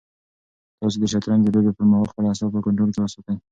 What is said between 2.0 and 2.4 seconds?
خپل